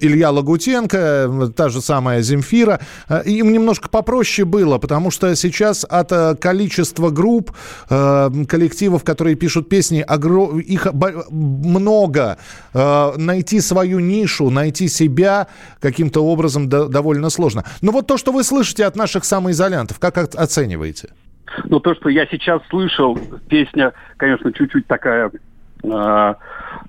[0.00, 6.10] Илья Лагутенко, та же самая Земфира, э, им немножко попроще было, потому что сейчас от
[6.10, 7.52] э, количества групп,
[7.90, 10.88] э, коллективов, которые пишут песни, огро- их
[11.30, 12.36] много.
[12.74, 15.46] Э, найти свою нишу, найти себя
[15.80, 17.62] каким-то образом до- довольно сложно.
[17.82, 21.08] Но вот то, что вы слышите от наших самоизолянтов, как оцениваете?
[21.64, 25.30] Но то, что я сейчас слышал, песня, конечно, чуть-чуть такая
[25.82, 26.34] э,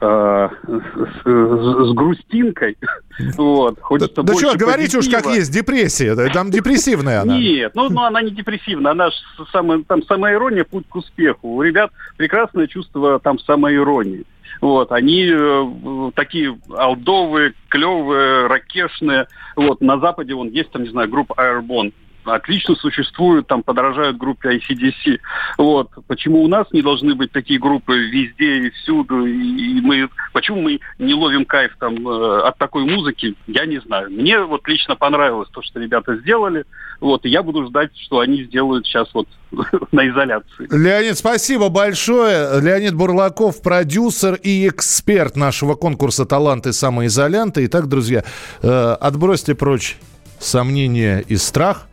[0.01, 2.77] э, с, с- грустинкой.
[3.35, 3.79] Вот.
[3.81, 7.35] Хочется Да больше что, говорите уж как есть, депрессия, да, там депрессивная она.
[7.35, 9.13] Нет, ну, ну она не депрессивная, она ж
[9.51, 11.55] самая, там самая ирония путь к успеху.
[11.55, 14.23] У ребят прекрасное чувство там самоиронии.
[14.61, 19.27] Вот, они э, такие алдовые, клевые, ракешные.
[19.55, 21.93] Вот, на Западе вон есть там, не знаю, группа Airborne.
[22.27, 25.19] Отлично существуют, там подражают группе ICDC.
[25.57, 25.89] Вот.
[26.07, 29.25] Почему у нас не должны быть такие группы везде и всюду?
[29.25, 34.09] И мы, почему мы не ловим кайф там э, от такой музыки, я не знаю.
[34.11, 36.65] Мне вот лично понравилось то, что ребята сделали.
[36.99, 39.27] Вот, и я буду ждать, что они сделают сейчас вот
[39.91, 40.67] на изоляции.
[40.71, 42.59] Леонид, спасибо большое.
[42.61, 47.65] Леонид Бурлаков, продюсер и эксперт нашего конкурса «Таланты самоизолянта».
[47.65, 48.23] Итак, друзья,
[48.61, 48.67] э,
[48.99, 49.97] отбросьте прочь
[50.39, 51.87] сомнения и страх.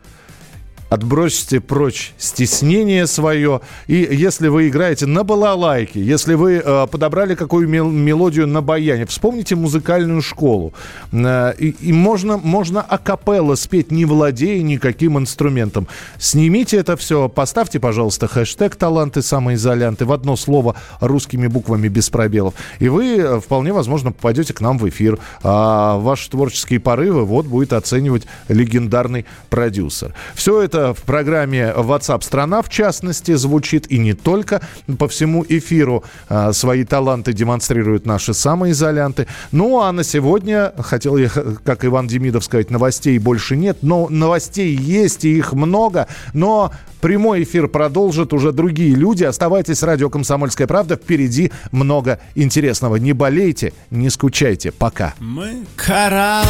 [0.95, 3.61] Отбросьте прочь стеснение свое.
[3.87, 9.05] И если вы играете на балалайке, если вы э, подобрали какую мел- мелодию на баяне,
[9.05, 10.73] вспомните музыкальную школу.
[11.11, 15.87] Э, и, и можно, можно акапелла спеть, не владея никаким инструментом.
[16.17, 22.53] Снимите это все, поставьте, пожалуйста, хэштег «Таланты самоизолянты» в одно слово русскими буквами без пробелов.
[22.79, 25.19] И вы э, вполне возможно попадете к нам в эфир.
[25.43, 30.13] А ваши творческие порывы вот будет оценивать легендарный продюсер.
[30.33, 34.61] Все это в программе WhatsApp страна в частности звучит и не только.
[34.99, 39.27] По всему эфиру а, свои таланты демонстрируют наши самоизолянты.
[39.51, 41.29] Ну а на сегодня, хотел я,
[41.63, 46.71] как Иван Демидов сказать, новостей больше нет, но новостей есть и их много, но
[47.05, 49.23] Прямой эфир продолжат уже другие люди.
[49.23, 50.95] Оставайтесь с радио «Комсомольская правда».
[50.95, 52.95] Впереди много интересного.
[52.95, 54.71] Не болейте, не скучайте.
[54.71, 55.13] Пока.
[55.19, 56.47] Мы кораллы,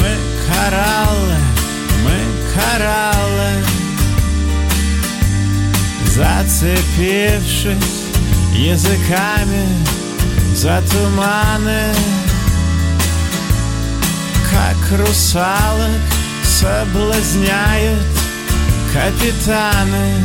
[0.00, 0.16] мы
[0.52, 1.36] кораллы,
[2.54, 3.64] кораллы.
[6.14, 8.02] Зацепившись
[8.54, 9.66] языками
[10.54, 11.94] за туманы,
[14.50, 16.02] Как русалок
[16.44, 18.06] соблазняют
[18.92, 20.22] капитаны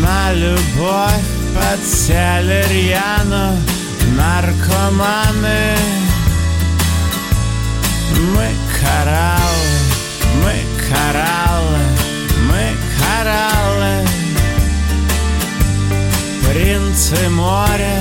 [0.00, 3.56] На любовь подсели рьяно
[4.16, 5.76] наркоманы
[8.36, 8.48] Мы
[8.84, 9.74] кораллы,
[10.44, 10.56] мы
[10.88, 11.84] кораллы,
[12.48, 12.64] мы
[13.00, 13.94] кораллы.
[16.46, 17.98] Принцы моря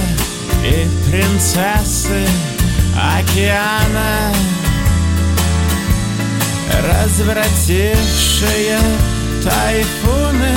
[0.64, 2.28] и принцессы
[2.96, 4.34] океана
[7.04, 8.80] Развратившие
[9.44, 10.56] тайфуны,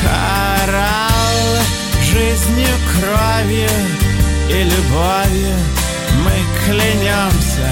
[0.00, 1.60] кораллы
[2.02, 3.70] жизнью, кровью
[4.48, 5.56] и любовью.
[6.24, 7.68] Мы клянемся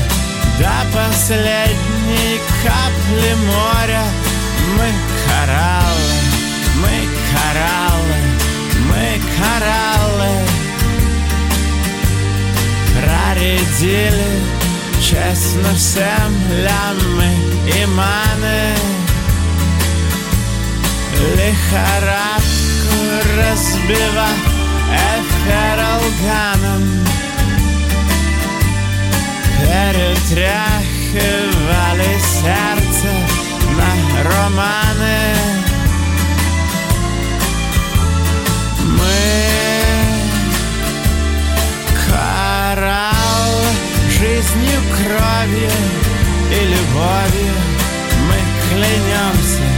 [0.58, 4.04] до последней капли моря.
[4.76, 4.88] Мы
[5.26, 6.12] кораллы,
[6.82, 6.96] мы
[7.32, 8.18] кораллы,
[8.88, 10.32] мы кораллы
[12.94, 14.59] Проредили
[15.00, 17.32] честно всем лямы
[17.66, 18.76] и маны
[21.36, 22.96] Лихорадку
[23.36, 24.40] разбивав
[25.16, 26.82] эфиралганом
[29.60, 33.10] Перетряхивали сердце
[33.76, 33.90] на
[34.22, 35.59] романы
[44.40, 45.70] жизнью, кровью
[46.50, 47.54] и любовью
[48.28, 49.68] Мы клянемся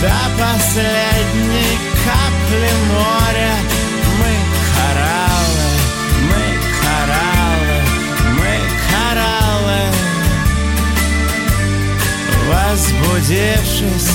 [0.00, 3.54] до последней капли моря.
[4.18, 4.32] Мы
[4.74, 5.66] кораллы,
[6.28, 6.44] мы
[6.80, 7.78] кораллы,
[8.38, 8.52] мы
[8.90, 9.82] кораллы.
[12.48, 14.12] Возбудившись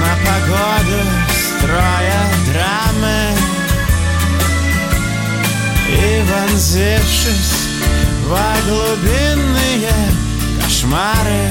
[0.00, 3.20] на погоду, строя драмы.
[5.88, 7.63] И вонзившись
[8.24, 9.92] во глубинные
[10.62, 11.46] кошмары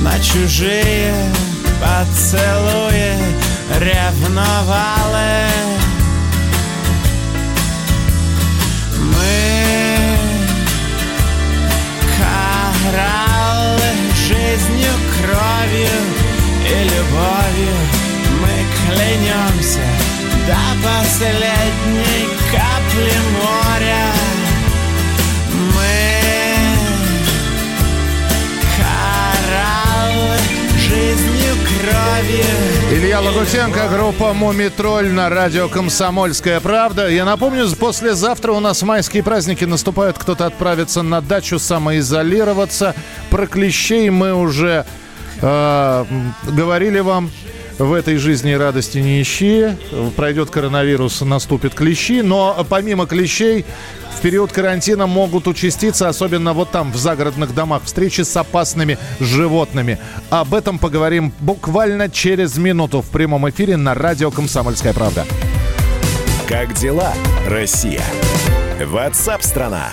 [0.00, 1.14] На чужие
[1.80, 3.14] поцелуи
[3.78, 5.48] ревновали
[9.12, 10.18] Мы
[12.18, 13.90] кораллы
[14.26, 16.00] жизнью, кровью
[16.66, 17.76] и любовью
[18.40, 20.17] Мы клянемся
[20.48, 24.06] до последней капли моря
[25.74, 26.08] Мы
[28.78, 30.38] кораллы
[30.78, 37.08] жизнью, кровью Илья Лагутенко, группа «Мумитроль» на радио «Комсомольская правда».
[37.08, 40.16] Я напомню, послезавтра у нас майские праздники наступают.
[40.16, 42.94] Кто-то отправится на дачу самоизолироваться.
[43.28, 44.86] Про клещей мы уже
[45.42, 46.04] э,
[46.44, 47.30] говорили вам.
[47.78, 49.76] В этой жизни радости не ищи.
[50.16, 52.22] Пройдет коронавирус, наступит клещи.
[52.22, 53.64] Но помимо клещей,
[54.16, 59.98] в период карантина могут участиться, особенно вот там, в загородных домах, встречи с опасными животными.
[60.28, 65.24] Об этом поговорим буквально через минуту в прямом эфире на радио «Комсомольская правда».
[66.48, 67.12] Как дела,
[67.46, 68.02] Россия?
[68.84, 69.90] Ватсап-страна!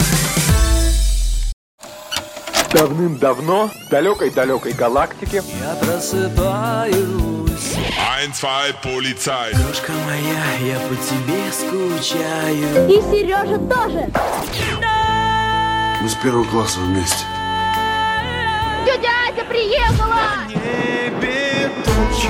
[2.73, 7.34] Давным-давно в далекой-далекой галактике Я просыпаюсь
[8.26, 9.51] Ein, zwei, Polizei.
[9.53, 14.09] Крошка моя, я по тебе скучаю И Сережа тоже
[16.01, 17.23] Мы с первого класса вместе.
[19.47, 20.47] приехала!
[20.49, 22.28] Небе тучи,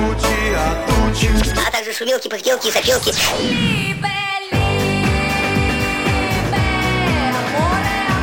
[0.54, 1.30] а тучи
[1.66, 3.14] А также шумелки, пыхтелки и сопелки.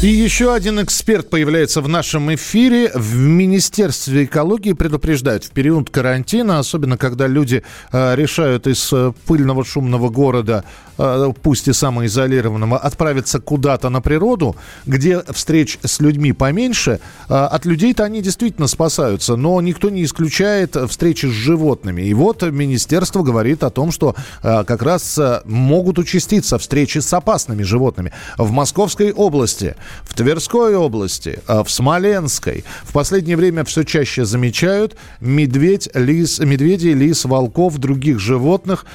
[0.00, 2.92] И еще один эксперт появляется в нашем эфире.
[2.94, 9.64] В Министерстве экологии предупреждают, в период карантина, особенно когда люди э, решают из э, пыльного
[9.64, 10.62] шумного города,
[10.98, 14.54] э, пусть и самоизолированного, отправиться куда-то на природу,
[14.86, 20.76] где встреч с людьми поменьше, э, от людей-то они действительно спасаются, но никто не исключает
[20.88, 22.02] встречи с животными.
[22.02, 27.12] И вот Министерство говорит о том, что э, как раз э, могут участиться встречи с
[27.12, 28.12] опасными животными.
[28.36, 34.96] В Московской области в Тверской области, а в Смоленской в последнее время все чаще замечают
[35.20, 38.86] медведь, лис, медведей, лис, волков, других животных.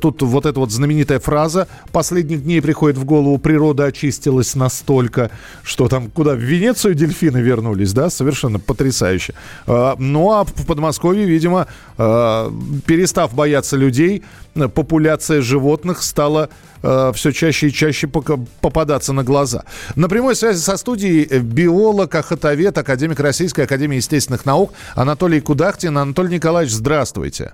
[0.00, 5.30] Тут вот эта вот знаменитая фраза последних дней приходит в голову, природа очистилась настолько,
[5.62, 9.34] что там куда, в Венецию дельфины вернулись, да, совершенно потрясающе.
[9.66, 11.66] А, Ну а в Подмосковье, видимо,
[11.98, 12.52] а,
[12.86, 14.22] перестав бояться людей,
[14.74, 16.48] популяция животных стала
[16.82, 19.64] все чаще и чаще попадаться на глаза.
[19.96, 25.96] На прямой связи со студией э, биолог, охотовед, академик Российской Академии Естественных Наук Анатолий Кудахтин.
[25.98, 27.52] Анатолий Николаевич, здравствуйте.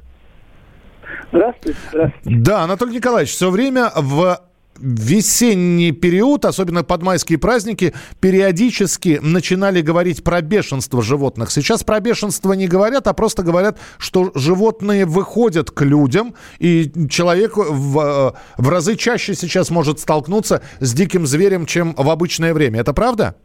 [1.33, 2.39] Здравствуйте, здравствуйте.
[2.39, 4.41] Да, Анатолий Николаевич, все время в
[4.81, 11.51] весенний период, особенно под майские праздники, периодически начинали говорить про бешенство животных.
[11.51, 17.57] Сейчас про бешенство не говорят, а просто говорят, что животные выходят к людям, и человек
[17.57, 22.81] в, э, в разы чаще сейчас может столкнуться с диким зверем, чем в обычное время.
[22.81, 23.37] Это правда?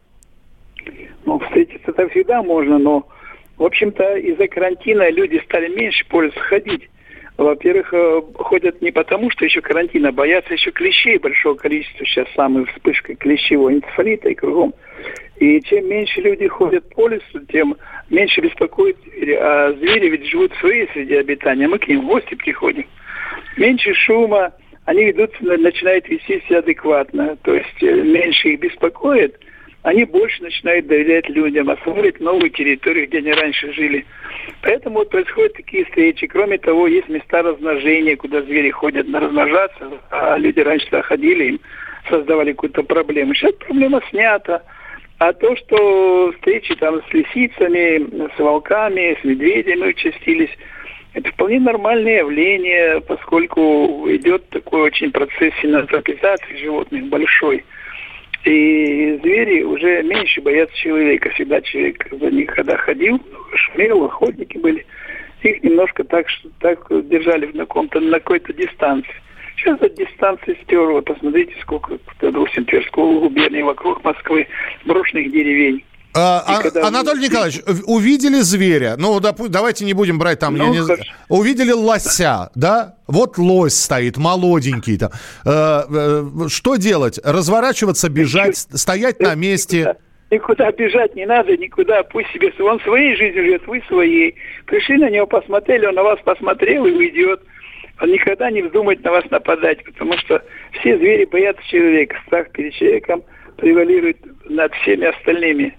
[1.24, 3.06] Ну, встретиться-то всегда можно, но,
[3.56, 6.88] в общем-то, из-за карантина люди стали меньше по лесу ходить.
[7.38, 12.04] Во-первых, э, ходят не потому, что еще карантин, а боятся еще клещей большого количества.
[12.04, 14.74] Сейчас самая вспышка клещевого энцефалита и кругом.
[15.36, 17.76] И чем меньше люди ходят по лесу, тем
[18.10, 19.34] меньше беспокоит звери.
[19.34, 21.66] А звери ведь живут в своей среде обитания.
[21.68, 22.86] Мы к ним в гости приходим.
[23.56, 24.52] Меньше шума,
[24.84, 27.36] они ведут, начинают вести себя адекватно.
[27.42, 29.38] То есть э, меньше их беспокоит,
[29.82, 34.06] они больше начинают доверять людям, освоить новые территории, где они раньше жили.
[34.62, 36.26] Поэтому вот происходят такие встречи.
[36.26, 41.44] Кроме того, есть места размножения, куда звери ходят на размножаться, а люди раньше туда ходили,
[41.44, 41.60] им
[42.08, 43.34] создавали какую-то проблему.
[43.34, 44.62] Сейчас проблема снята.
[45.18, 50.50] А то, что встречи там с лисицами, с волками, с медведями участились,
[51.14, 57.64] это вполне нормальное явление, поскольку идет такой очень процесс синантропизации животных большой.
[58.44, 61.30] И звери уже меньше боятся человека.
[61.30, 63.20] Всегда человек за них, когда ходил,
[63.54, 64.84] шумел, охотники были,
[65.42, 66.26] их немножко так,
[66.58, 67.66] так держали на,
[68.00, 69.14] на какой-то дистанции.
[69.56, 71.02] Сейчас эта дистанция стерла.
[71.02, 74.48] Посмотрите, сколько, допустим, Тверской губернии вокруг Москвы
[74.84, 75.84] брошенных деревень.
[76.14, 80.64] А, а- когда Анатолий Николаевич, увидели зверя, ну, допу- давайте не будем брать там, я
[80.64, 82.96] Ну, не знаю, увидели лося, да?
[83.06, 85.10] Вот лось стоит, молоденький там.
[85.46, 87.18] Э, э, что делать?
[87.24, 89.96] Разворачиваться, бежать, стоять на месте?
[90.30, 92.02] Никуда бежать не надо, никуда.
[92.04, 94.34] Пусть себе он своей жизнью живет, вы своей.
[94.66, 97.40] Пришли на него, посмотрели, он на вас посмотрел и уйдет.
[98.00, 100.42] Он никогда не вздумает на вас нападать, потому что
[100.80, 102.16] все звери боятся человека.
[102.26, 103.22] Страх перед человеком
[103.58, 104.16] превалирует
[104.48, 105.76] над всеми остальными.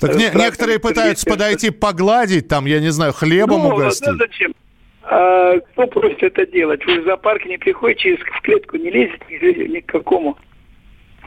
[0.00, 4.06] Так не- некоторые пытаются подойти погладить, там, я не знаю, хлебом Ну, угостить.
[4.06, 4.54] да зачем?
[5.02, 6.84] А кто просит это делать?
[6.84, 10.36] Вы в зоопарк не приходите, через в клетку не лезете ни к какому.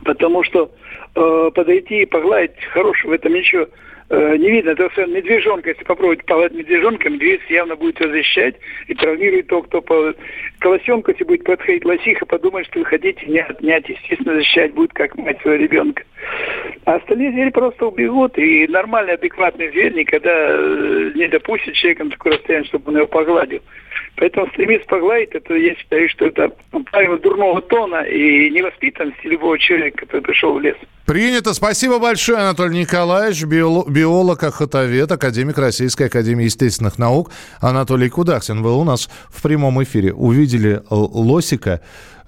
[0.03, 0.71] Потому что
[1.15, 3.67] э, подойти и погладить хорошего в этом ничего
[4.09, 4.71] э, не видно.
[4.71, 5.69] Это все медвежонка.
[5.69, 8.55] Если попробовать погладить медвежонка, медведь явно будет возвращать
[8.87, 10.13] и травмирует того, кто по
[10.59, 13.87] колосенку, если будет подходить лосиха, подумает, что вы хотите не отнять.
[13.89, 16.03] Естественно, защищать будет как мать своего ребенка.
[16.85, 22.11] А остальные звери просто убегут, и нормальный, адекватный зверь никогда э, не допустит человека на
[22.11, 23.61] такое расстояние, чтобы он его погладил.
[24.19, 26.51] Поэтому стремиться погладить, это я считаю, что это
[26.91, 30.75] правило дурного тона и невоспитанности любого человека, который пришел в лес.
[31.05, 31.53] Принято.
[31.53, 37.31] Спасибо большое, Анатолий Николаевич, биолог, охотовед, академик Российской Академии Естественных Наук.
[37.61, 40.13] Анатолий Кудахтин был у нас в прямом эфире.
[40.13, 41.79] Увидели лосика,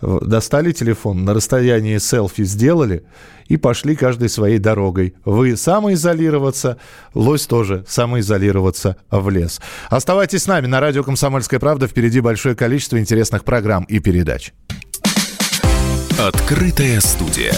[0.01, 3.03] э, достали телефон, на расстоянии селфи сделали
[3.51, 5.13] и пошли каждой своей дорогой.
[5.25, 6.77] Вы самоизолироваться,
[7.13, 9.59] лось тоже самоизолироваться в лес.
[9.89, 11.87] Оставайтесь с нами на радио «Комсомольская правда».
[11.87, 14.53] Впереди большое количество интересных программ и передач.
[16.17, 17.53] Открытая студия.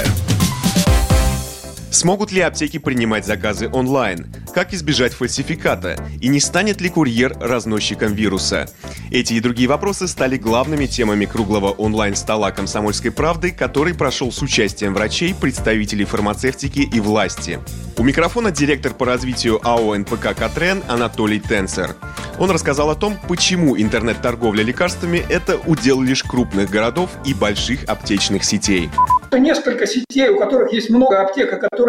[1.94, 4.26] Смогут ли аптеки принимать заказы онлайн?
[4.52, 5.96] Как избежать фальсификата?
[6.22, 8.68] И не станет ли курьер разносчиком вируса?
[9.12, 14.96] Эти и другие вопросы стали главными темами круглого онлайн-стола «Комсомольской правды», который прошел с участием
[14.96, 17.60] врачей, представителей фармацевтики и власти.
[17.96, 21.96] У микрофона директор по развитию АО НПК «Катрен» Анатолий Тенцер.
[22.40, 28.44] Он рассказал о том, почему интернет-торговля лекарствами– это удел лишь крупных городов и больших аптечных
[28.46, 28.90] сетей.
[29.32, 31.83] Несколько сетей, у которых есть много аптек, которые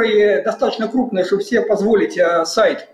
[0.44, 2.88] достаточно крупные, чтобы все позволить э, сайт.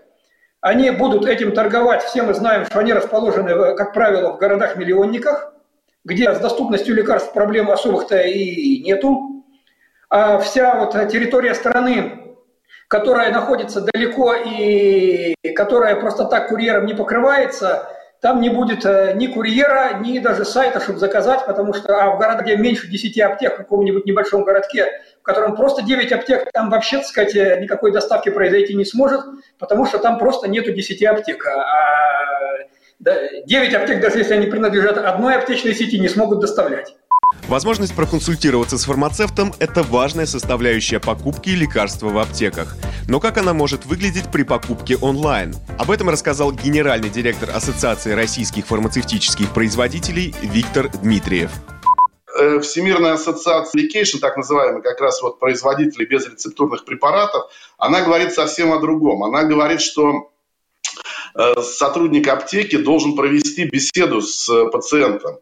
[0.61, 2.03] Они будут этим торговать.
[2.03, 5.53] Все мы знаем, что они расположены, как правило, в городах-миллионниках,
[6.03, 9.43] где с доступностью лекарств проблем особых-то и нету.
[10.09, 12.35] А вся вот территория страны,
[12.87, 17.87] которая находится далеко и которая просто так курьером не покрывается–
[18.21, 22.19] там не будет э, ни курьера, ни даже сайта, чтобы заказать, потому что а в
[22.19, 26.69] городах, где меньше 10 аптек, в каком-нибудь небольшом городке, в котором просто 9 аптек, там
[26.69, 29.21] вообще, так сказать, э, никакой доставки произойти не сможет,
[29.59, 31.45] потому что там просто нету 10 аптек.
[31.45, 32.31] А
[32.99, 36.95] 9 аптек, даже если они принадлежат одной аптечной сети, не смогут доставлять.
[37.47, 42.75] Возможность проконсультироваться с фармацевтом– это важная составляющая покупки лекарства в аптеках.
[43.07, 45.53] Но как она может выглядеть при покупке онлайн?
[45.79, 51.51] Об этом рассказал генеральный директор Ассоциации российских фармацевтических производителей Виктор Дмитриев.
[52.33, 58.71] Э, Всемирная ассоциация Medication, так называемая, как раз вот производителей безрецептурных препаратов, она говорит совсем
[58.71, 59.23] о другом.
[59.23, 60.31] Она говорит, что
[61.35, 65.39] э, сотрудник аптеки должен провести беседу с э, пациентом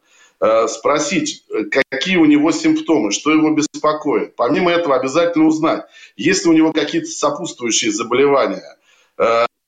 [0.70, 1.44] спросить,
[1.92, 4.38] какие у него симптомы, что его беспокоит.
[4.38, 5.84] Помимо этого обязательно узнать,
[6.16, 8.78] есть ли у него какие-то сопутствующие заболевания.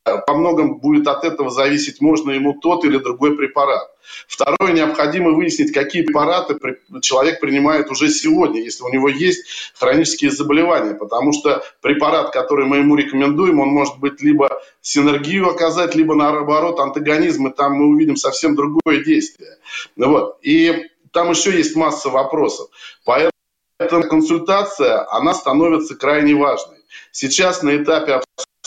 [0.03, 3.87] Э, во многом будет от этого зависеть, можно ему тот или другой препарат.
[4.27, 6.57] Второе, необходимо выяснить, какие препараты
[7.01, 10.95] человек принимает уже сегодня, если у него есть хронические заболевания.
[10.95, 16.79] Потому что препарат, который мы ему рекомендуем, он может быть либо синергию оказать, либо наоборот
[16.79, 19.57] антагонизм, и там мы увидим совсем другое действие.
[19.95, 20.39] Вот.
[20.41, 22.69] И там еще есть масса вопросов.
[23.05, 23.31] Поэтому
[23.77, 26.77] эта консультация, она становится крайне важной.
[27.11, 28.21] Сейчас на этапе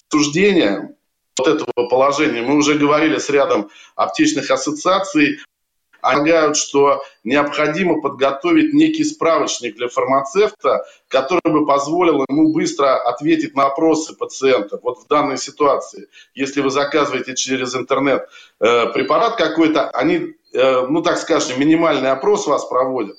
[0.09, 0.95] обсуждения
[1.39, 2.43] вот этого положения.
[2.43, 5.39] Мы уже говорили с рядом аптечных ассоциаций,
[6.01, 13.65] полагают, что необходимо подготовить некий справочник для фармацевта, который бы позволил ему быстро ответить на
[13.65, 14.79] вопросы пациента.
[14.83, 18.29] Вот в данной ситуации, если вы заказываете через интернет
[18.61, 23.17] э, препарат какой-то, они, э, ну так скажем, минимальный опрос вас проводят.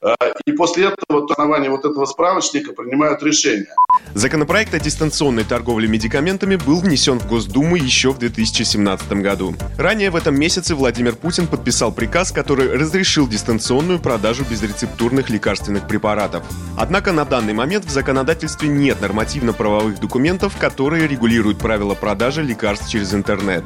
[0.00, 0.14] Э,
[0.46, 3.66] и после этого, на основании вот этого справочника принимают решение.
[4.14, 9.54] Законопроект о дистанционной торговле медикаментами был внесен в Госдуму еще в 2017 году.
[9.76, 16.44] Ранее в этом месяце Владимир Путин подписал приказ, который разрешил дистанционную продажу безрецептурных лекарственных препаратов.
[16.76, 23.12] Однако на данный момент в законодательстве нет нормативно-правовых документов, которые регулируют правила продажи лекарств через
[23.14, 23.64] интернет.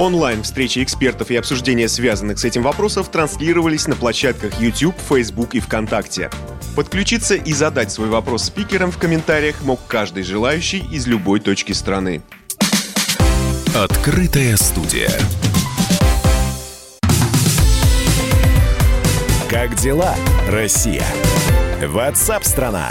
[0.00, 6.30] Онлайн-встречи экспертов и обсуждения связанных с этим вопросов транслировались на площадках YouTube, Facebook и ВКонтакте.
[6.74, 12.22] Подключиться и задать свой вопрос спикерам в комментариях мог каждый желающий из любой точки страны.
[13.74, 15.12] Открытая студия.
[19.50, 20.14] Как дела,
[20.48, 21.04] Россия?
[21.86, 22.90] Ватсап-страна!